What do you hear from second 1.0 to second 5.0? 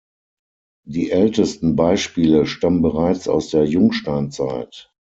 ältesten Beispiele stammen bereits aus der Jungsteinzeit.